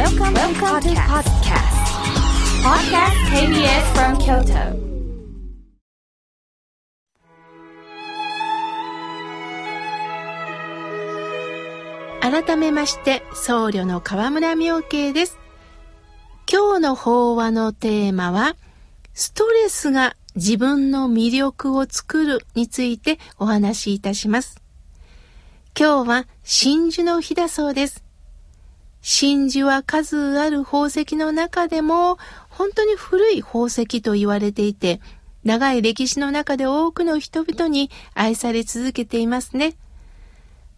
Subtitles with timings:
[0.00, 1.76] Welcome, Welcome to podcast.
[2.64, 4.80] Podcast KBS from Kyoto.
[12.22, 15.38] 改めまして僧侶の河村明慶です
[16.50, 18.56] 今日の法話のテーマは
[19.12, 24.62] ストレスが自分の魅力を作るについてお話しいたします
[25.78, 28.09] 今日は真珠の日だそうです
[29.02, 35.00] 真珠は数ある宝石の中でも本当に古い宝石と言われていて
[35.44, 39.74] 長い歴史の中で多くの人々に愛され続けていますね。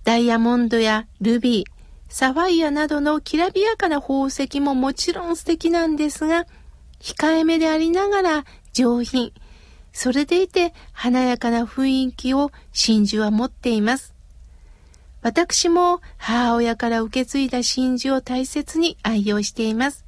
[0.05, 1.71] ダイヤモンドやルビー、
[2.09, 6.47] サファイアなどのきらびやかな宝石ももちろん素敵なんですが、
[7.01, 9.33] 控えめでありながら上品、
[9.93, 14.15] それでいて華やかな雰囲気を真珠は持っています。
[15.23, 20.05] 私も母親から受け継いだ真珠を大切に愛用しています。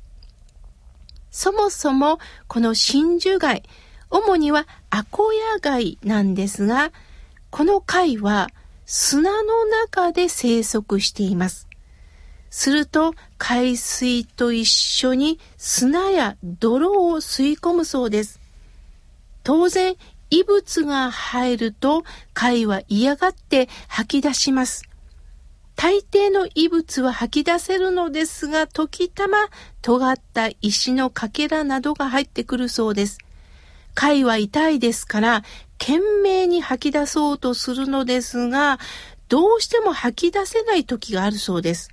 [1.30, 2.18] そもそも
[2.48, 3.62] この真珠貝、
[4.10, 6.93] 主にはアコヤ貝なんですが、
[7.51, 8.51] この貝は
[8.87, 11.68] 砂の中で生息しています。
[12.51, 18.40] すると海水と一緒に砂や泥を吸い込むそうです。
[19.45, 19.96] 当然
[20.30, 24.88] 異物が入ると貝は嫌がって吐き出します。
[25.77, 29.49] 大抵の異物は吐き出せるのですが、時たま
[29.83, 33.19] 尖った石のかけらなどが入ってくるそうです。
[33.95, 35.43] 貝は痛いですから、
[35.79, 38.79] 懸命に吐き出そうとするのですが、
[39.29, 41.91] どうしても吐き出せない時があるそうです。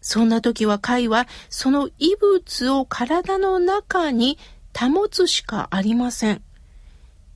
[0.00, 4.38] そんな時は貝はその異物を体の中に
[4.78, 6.42] 保つしかありません。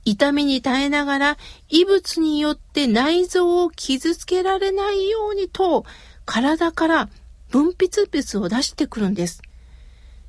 [0.05, 1.37] 痛みに耐えながら
[1.69, 5.85] 異物によって内臓を傷つけられないようにと
[6.25, 7.09] 体から
[7.49, 9.41] 分泌物を出してくるんです。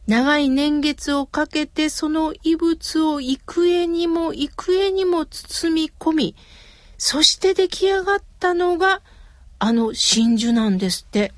[0.07, 6.37] 長い年月をかけてその異物を幾重にも幾重にも包み込み、
[6.99, 9.03] そして出来上がったのが
[9.59, 11.33] あの真珠なんですって。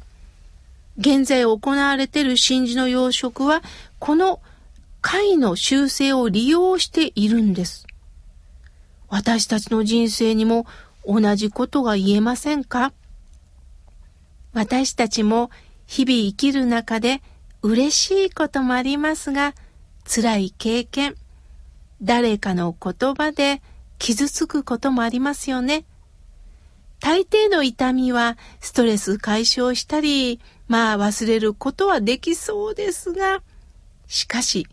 [0.98, 3.62] 現在行われている真珠の養殖は
[3.98, 4.41] この
[5.00, 7.87] 貝の習性を利用しているんです。
[9.12, 10.67] 私たちの人生にも
[11.06, 12.95] 同じことが言えませんか？
[14.55, 15.50] 私たちも
[15.87, 17.21] 日々生きる中で
[17.61, 19.53] 嬉しいこともありますが、
[20.09, 21.15] 辛い経験、
[22.01, 23.61] 誰かの言葉で
[23.99, 25.84] 傷つくこともありますよね。
[26.99, 33.43] 大抵の痛みはストレス解消したり、まあ忘れることはできそうですが、
[34.06, 34.67] しかし、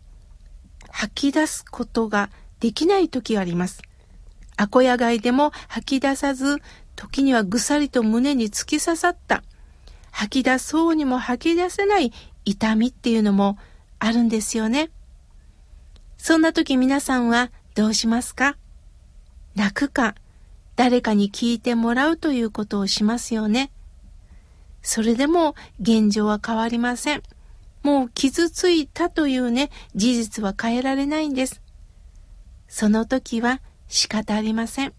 [0.88, 3.82] 吐き出すことができない時があります。
[4.60, 6.58] アコヤ貝でも吐き出さず、
[6.94, 9.42] 時にはぐさりと胸に突き刺さった。
[10.10, 12.12] 吐き出そうにも吐き出せない
[12.44, 13.56] 痛みっていうのも
[13.98, 14.90] あるんですよね。
[16.18, 18.58] そんな時皆さんはどうしますか？
[19.54, 20.14] 泣くか、
[20.76, 23.70] 誰かに聞いてもらうということをしますよね。
[24.82, 27.22] それでも現状は変わりません。
[27.82, 31.62] もう傷ついたというね、事実は変えられないんです。
[32.68, 34.94] その時は仕方ありません。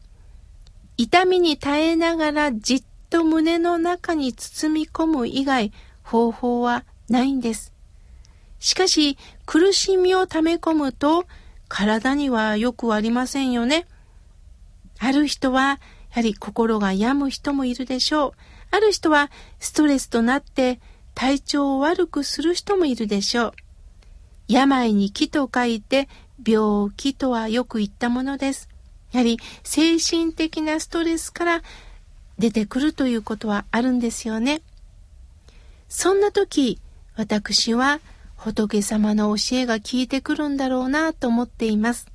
[0.98, 5.72] 痛みに耐えながらじっと胸の中に包み込む以外
[6.04, 7.74] 方法はないんです。
[8.60, 11.26] しかし、苦しみを溜め込むと、
[11.68, 13.88] 体にはよくありませんよね。
[15.00, 15.80] ある人は、や
[16.12, 18.32] はり心が病む人もいるでしょう。
[18.70, 20.80] ある人は、ストレスとなって
[21.16, 23.54] 体調を悪くする人もいるでしょう。
[24.48, 26.08] 病に気と書いて、
[26.46, 28.71] 病気とはよく言ったものです。
[29.12, 31.62] やはり精神的なストレスから
[32.40, 34.62] 出てくるということはあるんですよね。
[35.90, 36.80] そんな時、
[37.16, 38.00] 私は
[38.36, 42.08] 仏様の教えが聞いてくるんだろうなと思っています。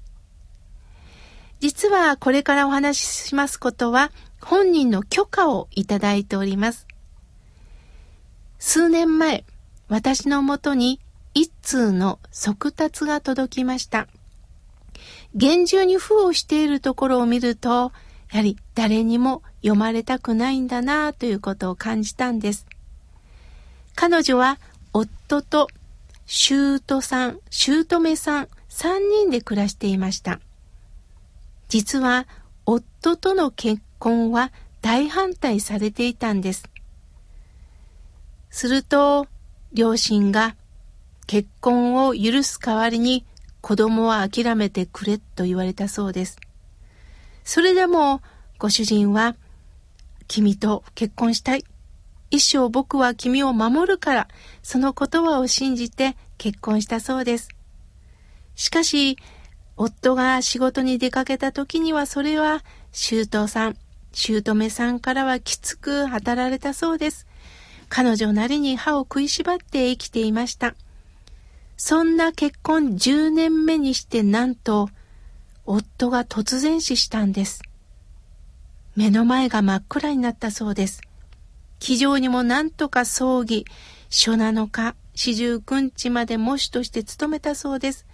[1.60, 6.86] 実はこれからお話ししますことは本人の許可をいただいております。
[8.58, 9.44] 数年前、
[9.88, 11.00] 私のもとに
[11.34, 14.08] 一通の速達が届きました。
[15.36, 17.92] 厳重に封をしているところを見ると、
[18.32, 22.66] やはり誰にも読まれたくないんだなということを感じたんです。
[23.94, 24.58] 彼女は
[24.94, 25.68] 夫と
[26.26, 30.40] 姑さん、姑さん3人で暮らしていました。
[31.68, 32.26] 実は
[32.64, 36.68] 夫との結婚は大反対されていたんです。
[38.50, 39.26] すると
[39.74, 40.56] 両親が
[41.26, 43.26] 結婚を許す代わりに
[43.66, 46.38] 子供は諦めてくれと言われたそうです。
[47.42, 48.22] それでも
[48.60, 49.34] ご主人は
[50.28, 51.64] 君と結婚したい。
[52.30, 54.28] 一生僕は君を守るから、
[54.62, 57.48] その言葉を信じて結婚したそうです。
[58.54, 59.18] しかし、
[59.76, 62.62] 夫が仕事に出かけた時にはそれは、
[62.92, 63.76] 姑さん、
[64.12, 67.26] 姑さんからはきつく当たられたそうです。
[67.88, 70.76] 彼女なりに歯を食いしばって生きていました。
[71.76, 74.88] そんな結婚10年目にしてなんと、
[75.66, 77.62] 夫が突然死したんです。
[78.94, 81.02] 目の前が真っ暗になったそうです。
[81.78, 83.66] 気丈にも何とか葬儀、
[84.08, 88.06] 書7日、四十九日まで模試として務めたそうです。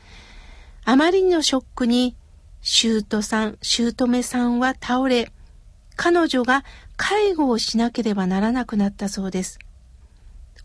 [0.84, 2.16] あまりのショックに、
[2.62, 5.30] 姑さん、姑さんは倒れ、
[5.94, 6.64] 彼女が
[6.96, 9.60] 介護をしなければならなくなったそうです。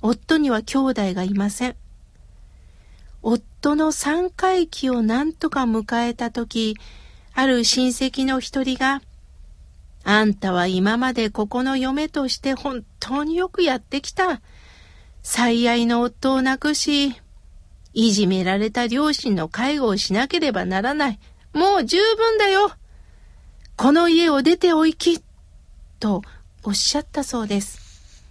[0.02, 1.76] 夫には兄弟がいません。
[3.30, 6.78] 夫の三回忌を何とか迎えた時、
[7.34, 9.02] ある親戚の一人が、
[10.06, 14.40] あんたは今までここの嫁として本当によくやってきた。
[15.24, 17.18] 最愛の夫を亡くし、
[17.92, 21.20] いじめられた両親の介護をしなければならない。
[21.52, 22.72] もう十分だよ。
[23.76, 25.22] この家を出ておいき。
[26.00, 26.22] と
[26.64, 28.24] おっしゃったそうです。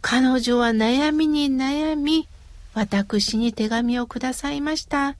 [0.00, 2.26] 彼女は悩みに悩み、
[2.74, 5.16] 私に手紙をくださいました。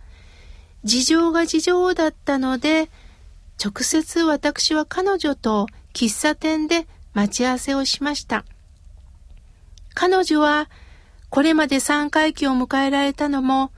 [0.82, 2.90] 事情が事情だったので、
[3.64, 8.44] 直接私は彼女と喫茶店で待ち合わせをしました。
[9.94, 10.68] 彼女は
[11.30, 13.70] これまで3回忌を迎えられたのも、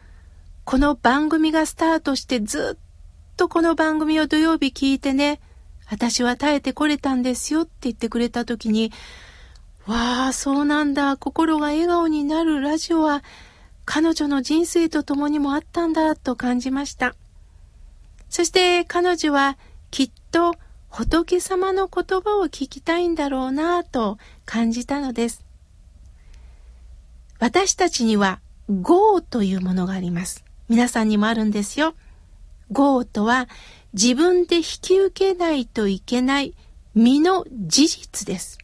[0.65, 5.41] この番組がスタートしてずっとこの番組を土曜日聞いてね、
[5.89, 8.91] 私は耐えてこれたんですよって言ってくれた時に、
[9.87, 13.23] わあ、そうなんだ、心が笑顔になるラジオは
[13.87, 17.15] 彼女の人生と共にもあったんだと感じました。
[18.29, 19.57] そして彼女は
[19.91, 20.55] きっと
[20.91, 25.45] 仏様の言葉を聞きたいんだろうなと感じたのです。
[27.39, 30.45] 私たちには業というものがあります。
[30.69, 31.95] 皆さんにもあるんですよ。
[32.71, 33.49] 業とは
[33.93, 36.55] 自分で引き受けないといけない
[36.95, 38.59] 身の事実です。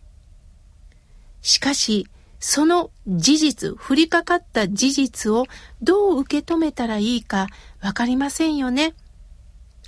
[1.43, 2.09] しかし、
[2.44, 5.47] その事実、降りかかった事実を
[5.81, 7.47] どう受け止めたらいいか
[7.81, 8.94] わかりませんよね。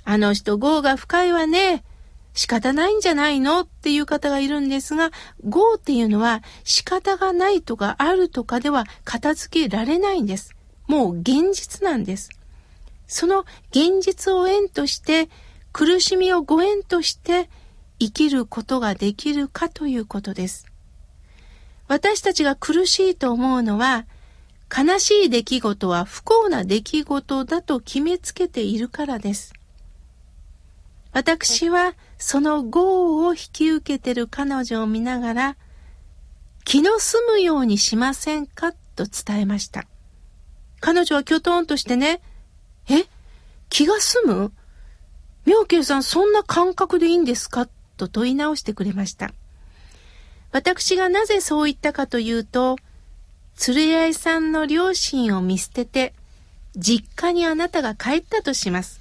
[0.05, 1.83] あの人、業が深いわね。
[2.33, 5.11] 仕方ないんじゃないのっていう方がいるんですが、
[5.43, 10.55] 業っていうのは仕方がないとかあるとかでは片付けられないんです。
[10.87, 12.29] もう現実なんです。
[13.05, 13.41] その
[13.71, 15.27] 現実を縁として、
[15.73, 17.49] 苦しみをご縁として
[17.99, 20.67] 生きることができるかということです。
[21.87, 24.05] 私たちが苦しいと思うのは、
[24.75, 29.53] 悲しい出来事は不幸な出来事だと決めつけているからです。
[31.11, 35.57] 私はその業を引き受けてる彼女を見ながら、
[36.63, 39.85] 気の済むようにしませんかと伝えました。
[40.79, 42.21] 彼女はきょとんとしてね、
[42.89, 43.05] え
[43.69, 44.51] 気が済む？
[45.45, 47.67] 妙慶さんそんな感覚でいいんですか？
[47.97, 49.31] と問い直してくれました。
[50.55, 52.77] 私がなぜそう言ったかというと、
[53.57, 56.13] 鶴屋さんの両親を見捨てて、
[56.77, 58.97] 実家にあなたが帰ったとします。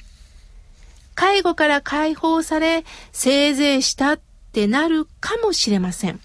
[1.14, 4.20] 介護から解放され、せいぜいしたっ
[4.50, 6.18] てなるかもしれません。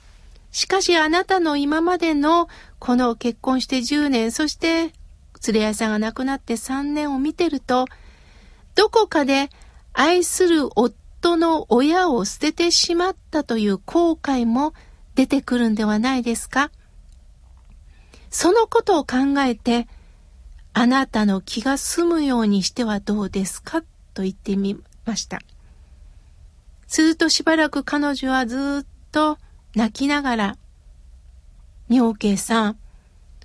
[0.50, 2.50] しかしあなたの今までの
[2.80, 4.94] この結婚して10年、そして
[5.46, 7.86] 連れ合いさんが亡くなって3年を見てると、
[8.74, 9.52] どこかで
[9.94, 14.74] 愛する夫の親を捨ててしまったという後悔も
[15.20, 16.72] 出てくるんではないですか？
[18.30, 19.90] そのことを考えて、
[20.72, 23.82] あなたの気が済むようにしてはどうですか？
[24.14, 25.42] と言ってみました。
[26.88, 29.38] するとしばらく彼女はずっと
[29.76, 30.58] 泣きながら、
[31.90, 32.78] 妙慶さん、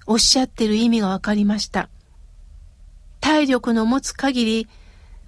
[0.06, 1.88] おっしゃってる意味がわかりました。
[3.18, 4.68] 体力の持つ限り、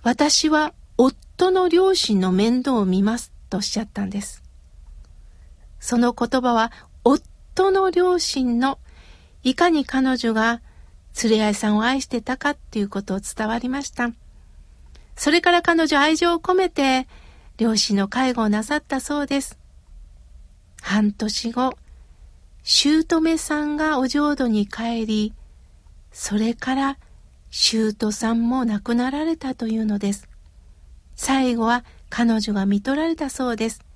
[0.04, 4.44] 私は夫の両親の面倒を見ますとおっしゃったんです。
[5.86, 6.72] その言葉は
[7.04, 8.80] 夫の両親の
[9.44, 10.60] いかに彼女が
[11.22, 14.10] 連れ合いさんを愛してたかっていうことを伝わりました。
[15.14, 17.06] それから彼女愛情を込めて、
[17.56, 19.60] 両親の介護をなさったそうです。
[20.82, 21.78] 半年後、
[22.64, 25.34] 姑さんがお浄土に帰り、
[26.10, 26.98] それから
[27.50, 30.28] 姑さんも亡くなられたというのです。
[31.14, 33.86] 最後は彼女が見取られたそうです。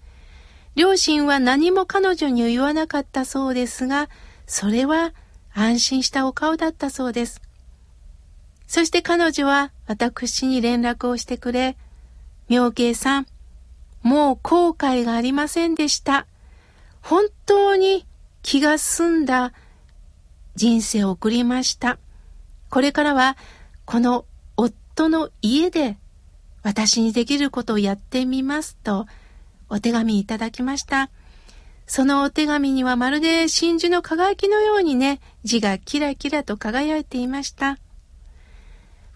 [0.75, 4.09] 両親は何も彼女に言わなかったそうですが、
[4.47, 5.13] それは
[5.53, 7.41] 安心したお顔だったそうです。
[8.67, 11.77] そして彼女は私に連絡をしてくれ、
[12.49, 13.27] 妙慶さん、
[14.03, 16.27] もう後悔がありませんでした。
[17.03, 18.07] 本当に
[18.43, 19.53] 気が済んだ
[20.55, 21.99] 人生を送りました。
[22.69, 23.37] これからは
[23.85, 24.25] この
[24.57, 25.97] 夫の家で
[26.63, 29.07] 私にできることをやってみますと
[29.71, 31.09] お手紙いただきました。
[31.87, 37.79] そのお手紙にはまるで真珠の輝きのようにね、字がキラキラと輝いていました。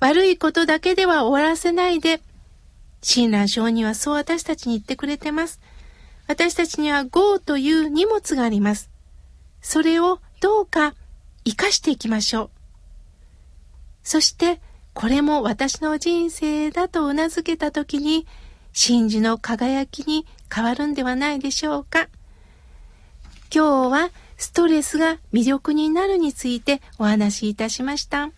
[0.01, 2.21] 悪いことだけでは終わらせないで、
[3.03, 5.61] 親鸞上人はそう私たちに言ってくれてます。
[6.27, 8.91] 私たちには GO という荷物があります。
[9.61, 10.95] それをどうか
[11.45, 12.51] 活かしていきましょう。
[14.03, 14.61] そして、
[14.95, 18.27] これも私の人生だと頷けた時に、
[18.75, 22.09] 真珠の輝きに変わるんではないでしょうか。
[23.55, 28.31] 今日はストレスが魅力になるについてお話しいたしました。